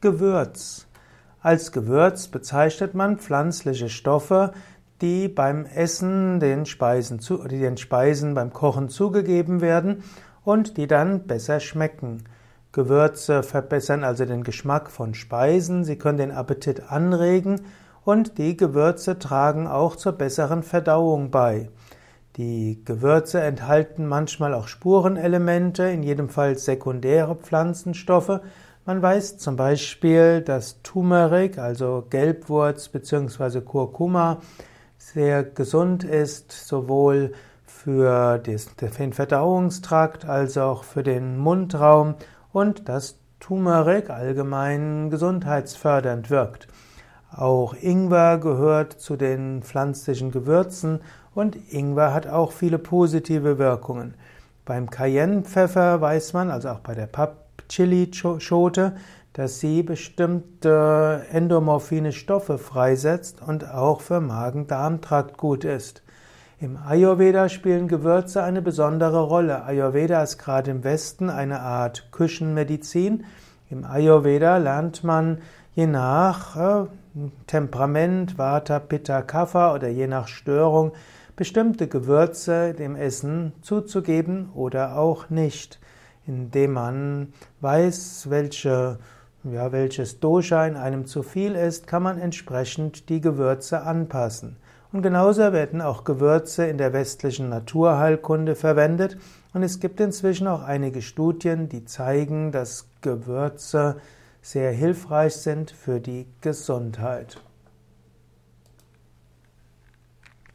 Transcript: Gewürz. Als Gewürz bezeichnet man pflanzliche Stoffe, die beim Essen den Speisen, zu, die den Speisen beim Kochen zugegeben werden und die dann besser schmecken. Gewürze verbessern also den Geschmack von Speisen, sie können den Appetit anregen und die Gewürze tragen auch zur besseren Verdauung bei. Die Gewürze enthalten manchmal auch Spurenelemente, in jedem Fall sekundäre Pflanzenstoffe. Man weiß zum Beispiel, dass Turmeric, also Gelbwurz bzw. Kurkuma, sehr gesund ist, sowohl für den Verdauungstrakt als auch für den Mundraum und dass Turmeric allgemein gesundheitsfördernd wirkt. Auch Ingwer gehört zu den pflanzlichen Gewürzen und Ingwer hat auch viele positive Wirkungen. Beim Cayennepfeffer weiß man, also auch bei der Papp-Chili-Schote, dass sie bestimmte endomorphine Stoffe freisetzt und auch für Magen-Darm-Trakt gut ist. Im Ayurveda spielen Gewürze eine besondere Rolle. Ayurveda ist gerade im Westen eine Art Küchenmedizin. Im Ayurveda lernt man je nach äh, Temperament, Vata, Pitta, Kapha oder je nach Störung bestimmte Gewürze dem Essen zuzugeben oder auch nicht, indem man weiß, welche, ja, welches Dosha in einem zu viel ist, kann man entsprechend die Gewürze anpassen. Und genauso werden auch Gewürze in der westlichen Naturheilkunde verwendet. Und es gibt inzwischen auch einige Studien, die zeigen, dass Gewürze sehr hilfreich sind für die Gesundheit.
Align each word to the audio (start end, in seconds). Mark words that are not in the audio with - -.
Gewürz. 0.00 0.86
Als 1.40 1.72
Gewürz 1.72 2.28
bezeichnet 2.28 2.94
man 2.94 3.18
pflanzliche 3.18 3.88
Stoffe, 3.88 4.52
die 5.00 5.26
beim 5.26 5.66
Essen 5.66 6.38
den 6.38 6.66
Speisen, 6.66 7.18
zu, 7.18 7.38
die 7.48 7.58
den 7.58 7.76
Speisen 7.76 8.34
beim 8.34 8.52
Kochen 8.52 8.88
zugegeben 8.88 9.60
werden 9.60 10.04
und 10.44 10.76
die 10.76 10.86
dann 10.86 11.26
besser 11.26 11.58
schmecken. 11.58 12.22
Gewürze 12.70 13.42
verbessern 13.42 14.04
also 14.04 14.24
den 14.24 14.44
Geschmack 14.44 14.88
von 14.88 15.14
Speisen, 15.14 15.82
sie 15.82 15.96
können 15.96 16.18
den 16.18 16.30
Appetit 16.30 16.92
anregen 16.92 17.62
und 18.04 18.38
die 18.38 18.56
Gewürze 18.56 19.18
tragen 19.18 19.66
auch 19.66 19.96
zur 19.96 20.12
besseren 20.12 20.62
Verdauung 20.62 21.32
bei. 21.32 21.70
Die 22.36 22.84
Gewürze 22.84 23.40
enthalten 23.40 24.06
manchmal 24.06 24.54
auch 24.54 24.68
Spurenelemente, 24.68 25.82
in 25.84 26.04
jedem 26.04 26.28
Fall 26.28 26.56
sekundäre 26.56 27.34
Pflanzenstoffe. 27.34 28.40
Man 28.88 29.02
weiß 29.02 29.36
zum 29.36 29.56
Beispiel, 29.56 30.40
dass 30.40 30.80
Turmeric, 30.80 31.58
also 31.58 32.06
Gelbwurz 32.08 32.88
bzw. 32.88 33.60
Kurkuma, 33.60 34.38
sehr 34.96 35.44
gesund 35.44 36.04
ist, 36.04 36.52
sowohl 36.52 37.34
für 37.66 38.38
den 38.38 39.12
Verdauungstrakt 39.12 40.24
als 40.24 40.56
auch 40.56 40.84
für 40.84 41.02
den 41.02 41.36
Mundraum 41.36 42.14
und 42.50 42.88
dass 42.88 43.18
Turmeric 43.40 44.08
allgemein 44.08 45.10
gesundheitsfördernd 45.10 46.30
wirkt. 46.30 46.66
Auch 47.30 47.74
Ingwer 47.78 48.38
gehört 48.38 48.94
zu 48.94 49.16
den 49.16 49.62
pflanzlichen 49.62 50.30
Gewürzen 50.30 51.00
und 51.34 51.58
Ingwer 51.74 52.14
hat 52.14 52.26
auch 52.26 52.52
viele 52.52 52.78
positive 52.78 53.58
Wirkungen. 53.58 54.14
Beim 54.64 54.88
Cayennepfeffer 54.88 56.00
weiß 56.00 56.32
man, 56.32 56.50
also 56.50 56.70
auch 56.70 56.80
bei 56.80 56.94
der 56.94 57.06
Papp-Chili-Schote, 57.68 58.96
dass 59.34 59.60
sie 59.60 59.82
bestimmte 59.82 61.26
endomorphine 61.30 62.12
Stoffe 62.12 62.58
freisetzt 62.58 63.40
und 63.46 63.70
auch 63.70 64.00
für 64.00 64.20
Magen-Darm-Trakt 64.20 65.36
gut 65.36 65.64
ist. 65.64 66.02
Im 66.60 66.76
Ayurveda 66.76 67.48
spielen 67.48 67.86
Gewürze 67.86 68.42
eine 68.42 68.62
besondere 68.62 69.20
Rolle. 69.20 69.64
Ayurveda 69.64 70.22
ist 70.22 70.38
gerade 70.38 70.72
im 70.72 70.82
Westen 70.82 71.30
eine 71.30 71.60
Art 71.60 72.08
Küchenmedizin. 72.10 73.24
Im 73.70 73.84
Ayurveda 73.84 74.56
lernt 74.56 75.04
man 75.04 75.38
je 75.74 75.86
nach 75.86 76.56
äh, 76.56 76.86
Temperament, 77.46 78.38
Vata, 78.38 78.80
Pitta, 78.80 79.22
Kapha 79.22 79.72
oder 79.74 79.88
je 79.88 80.08
nach 80.08 80.26
Störung 80.26 80.92
bestimmte 81.36 81.86
Gewürze 81.86 82.74
dem 82.74 82.96
Essen 82.96 83.52
zuzugeben 83.62 84.50
oder 84.54 84.98
auch 84.98 85.30
nicht, 85.30 85.78
indem 86.28 86.74
man 86.74 87.32
weiß, 87.60 88.30
welche, 88.30 88.98
ja, 89.44 89.72
welches 89.72 90.20
Dosha 90.20 90.66
in 90.66 90.76
einem 90.76 91.06
zu 91.06 91.22
viel 91.22 91.54
ist, 91.54 91.86
kann 91.86 92.02
man 92.02 92.18
entsprechend 92.18 93.08
die 93.08 93.20
Gewürze 93.20 93.82
anpassen. 93.82 94.56
Und 94.92 95.02
genauso 95.02 95.52
werden 95.52 95.80
auch 95.80 96.04
Gewürze 96.04 96.66
in 96.66 96.78
der 96.78 96.92
westlichen 96.92 97.48
Naturheilkunde 97.48 98.54
verwendet. 98.54 99.18
Und 99.52 99.62
es 99.62 99.80
gibt 99.80 100.00
inzwischen 100.00 100.46
auch 100.46 100.62
einige 100.62 101.02
Studien, 101.02 101.68
die 101.68 101.84
zeigen, 101.84 102.52
dass 102.52 102.88
Gewürze 103.02 103.96
sehr 104.40 104.72
hilfreich 104.72 105.34
sind 105.34 105.70
für 105.70 106.00
die 106.00 106.26
Gesundheit. 106.40 107.38